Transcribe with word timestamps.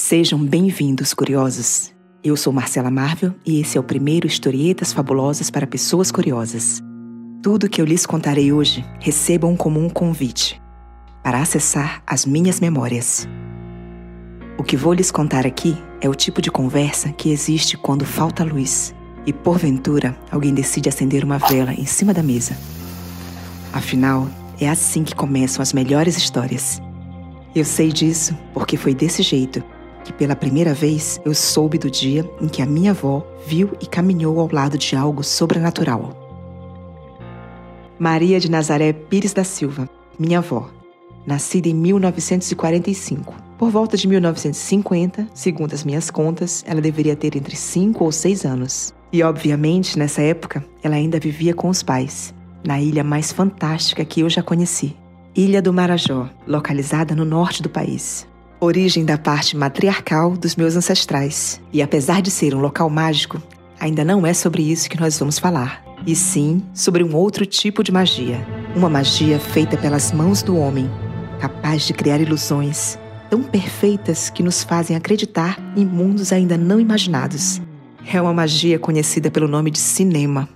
Sejam 0.00 0.38
bem-vindos, 0.38 1.12
curiosos. 1.12 1.92
Eu 2.22 2.36
sou 2.36 2.52
Marcela 2.52 2.88
Marvel 2.88 3.34
e 3.44 3.60
esse 3.60 3.76
é 3.76 3.80
o 3.80 3.82
primeiro 3.82 4.28
Historietas 4.28 4.92
Fabulosas 4.92 5.50
para 5.50 5.66
Pessoas 5.66 6.12
Curiosas. 6.12 6.80
Tudo 7.42 7.68
que 7.68 7.80
eu 7.80 7.84
lhes 7.84 8.06
contarei 8.06 8.52
hoje 8.52 8.84
recebam 9.00 9.56
como 9.56 9.84
um 9.84 9.90
convite 9.90 10.62
para 11.20 11.42
acessar 11.42 12.00
as 12.06 12.24
minhas 12.24 12.60
memórias. 12.60 13.26
O 14.56 14.62
que 14.62 14.76
vou 14.76 14.92
lhes 14.92 15.10
contar 15.10 15.44
aqui 15.44 15.76
é 16.00 16.08
o 16.08 16.14
tipo 16.14 16.40
de 16.40 16.48
conversa 16.48 17.10
que 17.10 17.32
existe 17.32 17.76
quando 17.76 18.06
falta 18.06 18.44
luz 18.44 18.94
e, 19.26 19.32
porventura, 19.32 20.16
alguém 20.30 20.54
decide 20.54 20.88
acender 20.88 21.24
uma 21.24 21.38
vela 21.38 21.74
em 21.74 21.86
cima 21.86 22.14
da 22.14 22.22
mesa. 22.22 22.56
Afinal, 23.72 24.28
é 24.60 24.68
assim 24.68 25.02
que 25.02 25.16
começam 25.16 25.60
as 25.60 25.72
melhores 25.72 26.16
histórias. 26.16 26.80
Eu 27.52 27.64
sei 27.64 27.90
disso 27.90 28.38
porque 28.54 28.76
foi 28.76 28.94
desse 28.94 29.24
jeito 29.24 29.60
que 30.08 30.12
pela 30.14 30.34
primeira 30.34 30.72
vez 30.72 31.20
eu 31.22 31.34
soube 31.34 31.76
do 31.76 31.90
dia 31.90 32.24
em 32.40 32.48
que 32.48 32.62
a 32.62 32.66
minha 32.66 32.92
avó 32.92 33.22
viu 33.46 33.72
e 33.78 33.84
caminhou 33.84 34.40
ao 34.40 34.48
lado 34.50 34.78
de 34.78 34.96
algo 34.96 35.22
sobrenatural. 35.22 36.16
Maria 37.98 38.40
de 38.40 38.50
Nazaré 38.50 38.94
Pires 38.94 39.34
da 39.34 39.44
Silva, 39.44 39.86
minha 40.18 40.38
avó, 40.38 40.70
nascida 41.26 41.68
em 41.68 41.74
1945. 41.74 43.34
Por 43.58 43.70
volta 43.70 43.98
de 43.98 44.08
1950, 44.08 45.28
segundo 45.34 45.74
as 45.74 45.84
minhas 45.84 46.10
contas, 46.10 46.64
ela 46.66 46.80
deveria 46.80 47.14
ter 47.14 47.36
entre 47.36 47.54
5 47.54 48.02
ou 48.02 48.10
6 48.10 48.46
anos. 48.46 48.94
E 49.12 49.22
obviamente, 49.22 49.98
nessa 49.98 50.22
época, 50.22 50.64
ela 50.82 50.94
ainda 50.94 51.20
vivia 51.20 51.52
com 51.52 51.68
os 51.68 51.82
pais, 51.82 52.32
na 52.64 52.80
ilha 52.80 53.04
mais 53.04 53.30
fantástica 53.30 54.06
que 54.06 54.20
eu 54.20 54.30
já 54.30 54.42
conheci, 54.42 54.96
Ilha 55.36 55.60
do 55.60 55.72
Marajó, 55.72 56.30
localizada 56.46 57.14
no 57.14 57.24
norte 57.24 57.62
do 57.62 57.68
país. 57.68 58.27
Origem 58.60 59.04
da 59.04 59.16
parte 59.16 59.56
matriarcal 59.56 60.36
dos 60.36 60.56
meus 60.56 60.74
ancestrais. 60.74 61.60
E 61.72 61.80
apesar 61.80 62.20
de 62.20 62.28
ser 62.28 62.56
um 62.56 62.60
local 62.60 62.90
mágico, 62.90 63.40
ainda 63.78 64.04
não 64.04 64.26
é 64.26 64.34
sobre 64.34 64.62
isso 64.62 64.90
que 64.90 64.98
nós 64.98 65.16
vamos 65.16 65.38
falar. 65.38 65.84
E 66.04 66.16
sim 66.16 66.60
sobre 66.74 67.04
um 67.04 67.14
outro 67.14 67.46
tipo 67.46 67.84
de 67.84 67.92
magia. 67.92 68.44
Uma 68.74 68.88
magia 68.88 69.38
feita 69.38 69.76
pelas 69.76 70.10
mãos 70.10 70.42
do 70.42 70.56
homem, 70.56 70.90
capaz 71.40 71.86
de 71.86 71.92
criar 71.92 72.20
ilusões 72.20 72.98
tão 73.30 73.44
perfeitas 73.44 74.30
que 74.30 74.42
nos 74.42 74.64
fazem 74.64 74.96
acreditar 74.96 75.56
em 75.76 75.84
mundos 75.84 76.32
ainda 76.32 76.56
não 76.56 76.80
imaginados. 76.80 77.60
É 78.12 78.20
uma 78.20 78.32
magia 78.32 78.78
conhecida 78.78 79.30
pelo 79.30 79.46
nome 79.46 79.70
de 79.70 79.78
cinema. 79.78 80.48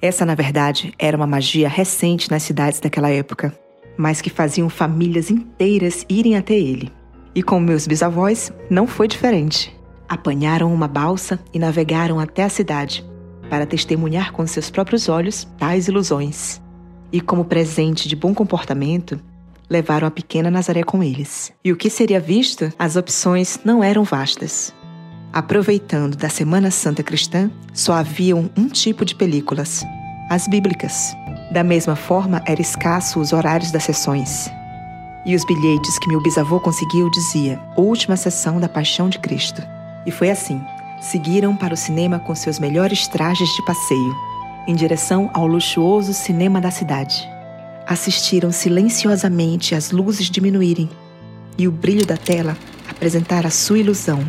Essa, 0.00 0.24
na 0.24 0.34
verdade, 0.34 0.92
era 0.98 1.16
uma 1.16 1.26
magia 1.26 1.68
recente 1.68 2.30
nas 2.30 2.42
cidades 2.42 2.80
daquela 2.80 3.10
época, 3.10 3.56
mas 3.96 4.20
que 4.20 4.30
faziam 4.30 4.68
famílias 4.68 5.30
inteiras 5.30 6.04
irem 6.08 6.36
até 6.36 6.54
ele. 6.54 6.90
E 7.34 7.42
com 7.42 7.58
meus 7.58 7.86
bisavós 7.86 8.52
não 8.68 8.86
foi 8.86 9.08
diferente. 9.08 9.74
Apanharam 10.08 10.72
uma 10.72 10.86
balsa 10.86 11.38
e 11.52 11.58
navegaram 11.58 12.20
até 12.20 12.44
a 12.44 12.48
cidade 12.48 13.04
para 13.48 13.66
testemunhar 13.66 14.32
com 14.32 14.46
seus 14.46 14.70
próprios 14.70 15.08
olhos 15.08 15.46
tais 15.58 15.88
ilusões. 15.88 16.60
E 17.12 17.20
como 17.20 17.44
presente 17.44 18.08
de 18.08 18.16
bom 18.16 18.34
comportamento, 18.34 19.20
levaram 19.68 20.06
a 20.06 20.10
pequena 20.10 20.50
Nazaré 20.50 20.82
com 20.82 21.02
eles. 21.02 21.52
E 21.64 21.72
o 21.72 21.76
que 21.76 21.90
seria 21.90 22.20
visto, 22.20 22.72
as 22.78 22.96
opções 22.96 23.58
não 23.64 23.82
eram 23.82 24.04
vastas. 24.04 24.74
Aproveitando 25.32 26.16
da 26.16 26.28
Semana 26.28 26.70
Santa 26.70 27.02
Cristã, 27.02 27.50
só 27.72 27.94
haviam 27.94 28.50
um 28.56 28.68
tipo 28.68 29.04
de 29.04 29.14
películas, 29.14 29.82
as 30.28 30.46
bíblicas. 30.46 31.14
Da 31.50 31.64
mesma 31.64 31.96
forma, 31.96 32.42
era 32.46 32.60
escasso 32.60 33.18
os 33.18 33.32
horários 33.32 33.70
das 33.70 33.84
sessões. 33.84 34.50
E 35.24 35.36
os 35.36 35.44
bilhetes 35.44 35.98
que 35.98 36.08
meu 36.08 36.20
bisavô 36.20 36.58
conseguiu 36.58 37.08
dizia: 37.10 37.60
Última 37.76 38.16
sessão 38.16 38.58
da 38.58 38.68
Paixão 38.68 39.08
de 39.08 39.18
Cristo. 39.18 39.62
E 40.04 40.10
foi 40.10 40.30
assim. 40.30 40.60
Seguiram 41.00 41.56
para 41.56 41.74
o 41.74 41.76
cinema 41.76 42.18
com 42.18 42.34
seus 42.34 42.58
melhores 42.58 43.08
trajes 43.08 43.48
de 43.50 43.64
passeio, 43.64 44.16
em 44.66 44.74
direção 44.74 45.30
ao 45.34 45.46
luxuoso 45.46 46.12
cinema 46.12 46.60
da 46.60 46.70
cidade. 46.70 47.28
Assistiram 47.86 48.52
silenciosamente 48.52 49.74
as 49.74 49.90
luzes 49.90 50.30
diminuírem 50.30 50.88
e 51.58 51.66
o 51.66 51.72
brilho 51.72 52.06
da 52.06 52.16
tela 52.16 52.56
apresentar 52.88 53.44
a 53.44 53.50
sua 53.50 53.78
ilusão. 53.78 54.24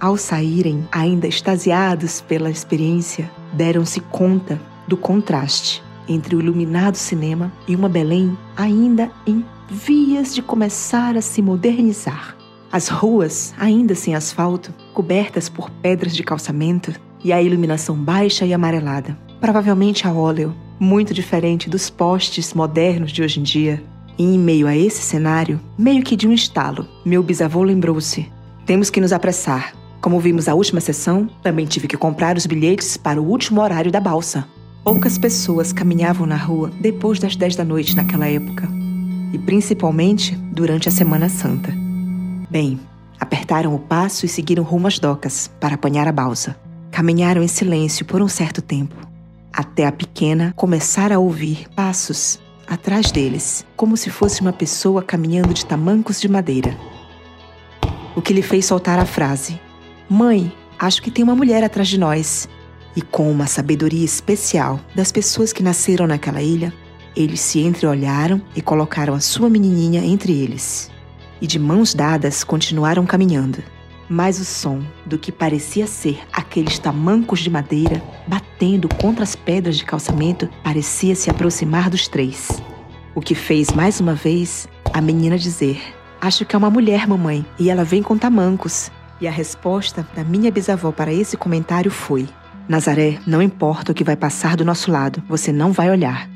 Ao 0.00 0.16
saírem, 0.16 0.86
ainda 0.90 1.28
extasiados 1.28 2.20
pela 2.20 2.50
experiência, 2.50 3.30
deram-se 3.52 4.00
conta 4.00 4.60
do 4.88 4.96
contraste 4.96 5.82
entre 6.08 6.34
o 6.34 6.40
iluminado 6.40 6.96
cinema 6.96 7.52
e 7.68 7.76
uma 7.76 7.88
Belém 7.88 8.36
ainda 8.56 9.10
em 9.24 9.44
vias 9.72 10.34
de 10.34 10.42
começar 10.42 11.16
a 11.16 11.22
se 11.22 11.40
modernizar. 11.40 12.36
As 12.70 12.88
ruas, 12.88 13.54
ainda 13.58 13.94
sem 13.94 14.14
asfalto, 14.14 14.72
cobertas 14.92 15.48
por 15.48 15.70
pedras 15.70 16.14
de 16.14 16.22
calçamento 16.22 16.92
e 17.24 17.32
a 17.32 17.40
iluminação 17.42 17.96
baixa 17.96 18.44
e 18.44 18.52
amarelada, 18.52 19.18
provavelmente 19.40 20.06
a 20.06 20.12
óleo, 20.12 20.54
muito 20.78 21.14
diferente 21.14 21.70
dos 21.70 21.88
postes 21.88 22.52
modernos 22.52 23.12
de 23.12 23.22
hoje 23.22 23.40
em 23.40 23.42
dia. 23.42 23.82
E 24.18 24.24
em 24.24 24.38
meio 24.38 24.66
a 24.66 24.76
esse 24.76 25.00
cenário, 25.00 25.58
meio 25.78 26.02
que 26.02 26.16
de 26.16 26.28
um 26.28 26.32
estalo, 26.32 26.86
meu 27.04 27.22
bisavô 27.22 27.62
lembrou-se: 27.62 28.30
temos 28.66 28.90
que 28.90 29.00
nos 29.00 29.12
apressar. 29.12 29.74
Como 30.02 30.20
vimos 30.20 30.48
a 30.48 30.54
última 30.54 30.80
sessão, 30.80 31.30
também 31.42 31.64
tive 31.64 31.88
que 31.88 31.96
comprar 31.96 32.36
os 32.36 32.44
bilhetes 32.44 32.96
para 32.96 33.22
o 33.22 33.24
último 33.24 33.60
horário 33.60 33.90
da 33.90 34.00
balsa. 34.00 34.46
Poucas 34.84 35.16
pessoas 35.16 35.72
caminhavam 35.72 36.26
na 36.26 36.36
rua 36.36 36.70
depois 36.80 37.18
das 37.18 37.36
10 37.36 37.56
da 37.56 37.64
noite 37.64 37.94
naquela 37.94 38.26
época 38.26 38.81
e 39.32 39.38
principalmente 39.38 40.36
durante 40.36 40.88
a 40.88 40.92
Semana 40.92 41.28
Santa. 41.28 41.72
Bem, 42.50 42.78
apertaram 43.18 43.74
o 43.74 43.78
passo 43.78 44.26
e 44.26 44.28
seguiram 44.28 44.62
rumo 44.62 44.86
às 44.86 44.98
docas 44.98 45.50
para 45.58 45.74
apanhar 45.74 46.06
a 46.06 46.12
balsa. 46.12 46.56
Caminharam 46.90 47.42
em 47.42 47.48
silêncio 47.48 48.04
por 48.04 48.20
um 48.20 48.28
certo 48.28 48.60
tempo, 48.60 48.94
até 49.52 49.86
a 49.86 49.92
pequena 49.92 50.52
começar 50.54 51.10
a 51.10 51.18
ouvir 51.18 51.66
passos 51.74 52.38
atrás 52.66 53.10
deles, 53.10 53.64
como 53.76 53.96
se 53.96 54.10
fosse 54.10 54.40
uma 54.40 54.52
pessoa 54.52 55.02
caminhando 55.02 55.54
de 55.54 55.64
tamancos 55.64 56.20
de 56.20 56.28
madeira. 56.28 56.76
O 58.14 58.20
que 58.20 58.32
lhe 58.32 58.42
fez 58.42 58.66
soltar 58.66 58.98
a 58.98 59.06
frase: 59.06 59.58
Mãe, 60.08 60.52
acho 60.78 61.00
que 61.02 61.10
tem 61.10 61.24
uma 61.24 61.34
mulher 61.34 61.64
atrás 61.64 61.88
de 61.88 61.98
nós. 61.98 62.48
E 62.94 63.00
com 63.00 63.30
uma 63.30 63.46
sabedoria 63.46 64.04
especial 64.04 64.78
das 64.94 65.10
pessoas 65.10 65.50
que 65.50 65.62
nasceram 65.62 66.06
naquela 66.06 66.42
ilha, 66.42 66.74
eles 67.16 67.40
se 67.40 67.60
entreolharam 67.60 68.40
e 68.54 68.62
colocaram 68.62 69.14
a 69.14 69.20
sua 69.20 69.48
menininha 69.48 70.04
entre 70.04 70.32
eles. 70.32 70.90
E 71.40 71.46
de 71.46 71.58
mãos 71.58 71.94
dadas 71.94 72.44
continuaram 72.44 73.04
caminhando. 73.04 73.62
Mas 74.08 74.38
o 74.38 74.44
som 74.44 74.82
do 75.06 75.18
que 75.18 75.32
parecia 75.32 75.86
ser 75.86 76.20
aqueles 76.32 76.78
tamancos 76.78 77.40
de 77.40 77.50
madeira 77.50 78.02
batendo 78.26 78.88
contra 78.88 79.24
as 79.24 79.34
pedras 79.34 79.76
de 79.76 79.84
calçamento 79.84 80.48
parecia 80.62 81.14
se 81.14 81.30
aproximar 81.30 81.88
dos 81.88 82.08
três. 82.08 82.62
O 83.14 83.20
que 83.20 83.34
fez 83.34 83.70
mais 83.72 84.00
uma 84.00 84.14
vez 84.14 84.68
a 84.92 85.00
menina 85.00 85.38
dizer: 85.38 85.80
Acho 86.20 86.44
que 86.44 86.54
é 86.54 86.58
uma 86.58 86.70
mulher, 86.70 87.06
mamãe, 87.06 87.44
e 87.58 87.70
ela 87.70 87.84
vem 87.84 88.02
com 88.02 88.16
tamancos. 88.16 88.90
E 89.20 89.26
a 89.26 89.30
resposta 89.30 90.06
da 90.14 90.24
minha 90.24 90.50
bisavó 90.50 90.92
para 90.92 91.12
esse 91.12 91.36
comentário 91.36 91.90
foi: 91.90 92.28
Nazaré, 92.68 93.18
não 93.26 93.42
importa 93.42 93.92
o 93.92 93.94
que 93.94 94.04
vai 94.04 94.16
passar 94.16 94.56
do 94.56 94.64
nosso 94.64 94.90
lado, 94.90 95.22
você 95.28 95.52
não 95.52 95.72
vai 95.72 95.90
olhar. 95.90 96.31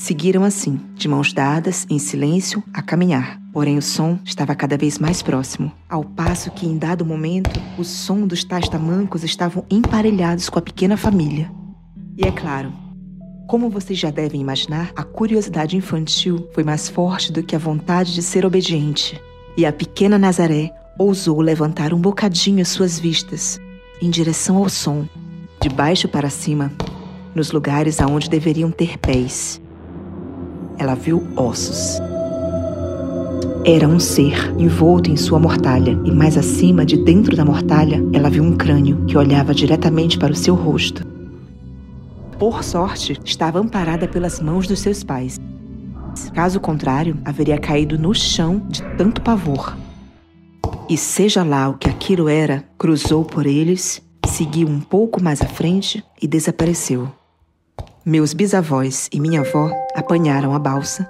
Seguiram 0.00 0.44
assim, 0.44 0.80
de 0.94 1.06
mãos 1.06 1.30
dadas, 1.30 1.86
em 1.90 1.98
silêncio, 1.98 2.64
a 2.72 2.80
caminhar. 2.80 3.38
Porém, 3.52 3.76
o 3.76 3.82
som 3.82 4.18
estava 4.24 4.54
cada 4.54 4.74
vez 4.74 4.98
mais 4.98 5.20
próximo, 5.20 5.70
ao 5.86 6.02
passo 6.02 6.50
que, 6.50 6.66
em 6.66 6.78
dado 6.78 7.04
momento, 7.04 7.60
o 7.76 7.84
som 7.84 8.26
dos 8.26 8.42
tais 8.42 8.66
tamancos 8.66 9.24
estavam 9.24 9.62
emparelhados 9.70 10.48
com 10.48 10.58
a 10.58 10.62
pequena 10.62 10.96
família. 10.96 11.52
E 12.16 12.26
é 12.26 12.32
claro, 12.32 12.72
como 13.46 13.68
vocês 13.68 13.98
já 13.98 14.10
devem 14.10 14.40
imaginar, 14.40 14.90
a 14.96 15.04
curiosidade 15.04 15.76
infantil 15.76 16.48
foi 16.54 16.64
mais 16.64 16.88
forte 16.88 17.30
do 17.30 17.42
que 17.42 17.54
a 17.54 17.58
vontade 17.58 18.14
de 18.14 18.22
ser 18.22 18.46
obediente. 18.46 19.20
E 19.54 19.66
a 19.66 19.72
pequena 19.72 20.18
Nazaré 20.18 20.70
ousou 20.98 21.42
levantar 21.42 21.92
um 21.92 22.00
bocadinho 22.00 22.62
as 22.62 22.68
suas 22.68 22.98
vistas 22.98 23.60
em 24.00 24.08
direção 24.08 24.56
ao 24.56 24.70
som, 24.70 25.06
de 25.60 25.68
baixo 25.68 26.08
para 26.08 26.30
cima, 26.30 26.72
nos 27.34 27.52
lugares 27.52 28.00
aonde 28.00 28.30
deveriam 28.30 28.70
ter 28.70 28.96
pés 28.96 29.60
ela 30.80 30.94
viu 30.94 31.22
ossos. 31.36 32.00
Era 33.66 33.86
um 33.86 34.00
ser 34.00 34.54
envolto 34.58 35.10
em 35.10 35.16
sua 35.16 35.38
mortalha, 35.38 35.92
e 36.04 36.10
mais 36.10 36.38
acima, 36.38 36.86
de 36.86 36.96
dentro 36.96 37.36
da 37.36 37.44
mortalha, 37.44 38.02
ela 38.14 38.30
viu 38.30 38.42
um 38.42 38.56
crânio 38.56 39.04
que 39.04 39.18
olhava 39.18 39.54
diretamente 39.54 40.18
para 40.18 40.32
o 40.32 40.36
seu 40.36 40.54
rosto. 40.54 41.06
Por 42.38 42.64
sorte, 42.64 43.20
estava 43.22 43.60
amparada 43.60 44.08
pelas 44.08 44.40
mãos 44.40 44.66
dos 44.66 44.80
seus 44.80 45.04
pais. 45.04 45.38
Caso 46.34 46.58
contrário, 46.58 47.18
haveria 47.26 47.58
caído 47.58 47.98
no 47.98 48.14
chão 48.14 48.62
de 48.66 48.82
tanto 48.96 49.20
pavor. 49.20 49.76
E 50.88 50.96
seja 50.96 51.44
lá 51.44 51.68
o 51.68 51.74
que 51.74 51.90
aquilo 51.90 52.26
era, 52.26 52.64
cruzou 52.78 53.22
por 53.22 53.44
eles, 53.44 54.02
seguiu 54.26 54.66
um 54.66 54.80
pouco 54.80 55.22
mais 55.22 55.42
à 55.42 55.46
frente 55.46 56.02
e 56.20 56.26
desapareceu. 56.26 57.19
Meus 58.04 58.32
bisavós 58.32 59.08
e 59.12 59.20
minha 59.20 59.40
avó 59.40 59.70
apanharam 59.94 60.54
a 60.54 60.58
balsa. 60.58 61.06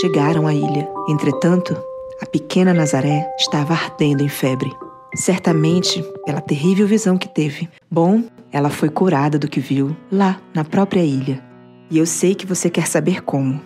Chegaram 0.00 0.46
à 0.46 0.54
ilha. 0.54 0.88
Entretanto, 1.08 1.76
A 2.22 2.24
pequena 2.24 2.72
Nazaré 2.72 3.30
estava 3.38 3.74
ardendo 3.74 4.22
em 4.22 4.28
febre. 4.28 4.72
Certamente 5.14 6.02
pela 6.24 6.40
terrível 6.40 6.86
visão 6.86 7.18
que 7.18 7.28
teve. 7.28 7.68
Bom, 7.90 8.24
ela 8.50 8.70
foi 8.70 8.88
curada 8.88 9.38
do 9.38 9.48
que 9.48 9.60
viu 9.60 9.94
lá 10.10 10.40
na 10.54 10.64
própria 10.64 11.04
ilha. 11.04 11.44
E 11.90 11.98
eu 11.98 12.06
sei 12.06 12.34
que 12.34 12.46
você 12.46 12.70
quer 12.70 12.86
saber 12.86 13.22
como. 13.22 13.60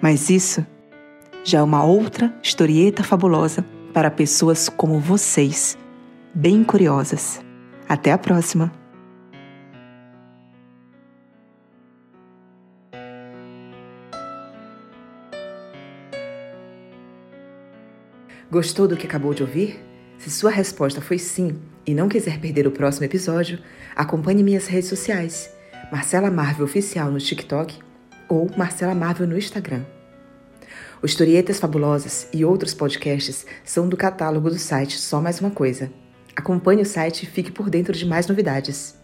Mas 0.00 0.30
isso 0.30 0.64
já 1.42 1.58
é 1.58 1.62
uma 1.62 1.82
outra 1.82 2.32
historieta 2.40 3.02
fabulosa 3.02 3.64
para 3.92 4.12
pessoas 4.12 4.68
como 4.68 5.00
vocês, 5.00 5.76
bem 6.32 6.62
curiosas. 6.62 7.40
Até 7.88 8.12
a 8.12 8.18
próxima! 8.18 8.77
Gostou 18.50 18.88
do 18.88 18.96
que 18.96 19.06
acabou 19.06 19.34
de 19.34 19.42
ouvir? 19.42 19.78
Se 20.16 20.30
sua 20.30 20.50
resposta 20.50 21.02
foi 21.02 21.18
sim 21.18 21.60
e 21.86 21.92
não 21.92 22.08
quiser 22.08 22.40
perder 22.40 22.66
o 22.66 22.70
próximo 22.70 23.04
episódio, 23.04 23.58
acompanhe 23.94 24.42
minhas 24.42 24.66
redes 24.66 24.88
sociais, 24.88 25.50
Marcela 25.92 26.30
Marvel 26.30 26.64
Oficial 26.64 27.10
no 27.10 27.18
TikTok 27.18 27.78
ou 28.26 28.50
Marcela 28.56 28.94
Marvel 28.94 29.26
no 29.26 29.36
Instagram. 29.36 29.84
Historietas 31.04 31.60
Fabulosas 31.60 32.26
e 32.32 32.42
outros 32.42 32.72
podcasts 32.72 33.44
são 33.62 33.86
do 33.86 33.98
catálogo 33.98 34.48
do 34.48 34.58
site 34.58 34.98
Só 34.98 35.20
Mais 35.20 35.40
Uma 35.40 35.50
Coisa. 35.50 35.92
Acompanhe 36.34 36.80
o 36.80 36.86
site 36.86 37.24
e 37.24 37.26
fique 37.26 37.52
por 37.52 37.68
dentro 37.68 37.92
de 37.92 38.06
mais 38.06 38.26
novidades. 38.26 38.97